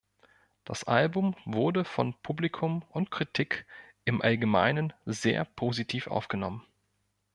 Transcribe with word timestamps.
Das 0.63 0.83
Album 0.83 1.35
wurde 1.45 1.85
von 1.85 2.15
Publikum 2.23 2.81
und 2.89 3.11
Kritik 3.11 3.67
im 4.03 4.19
Allgemeinen 4.19 4.93
sehr 5.05 5.45
positiv 5.45 6.07
aufgenommen. 6.07 6.65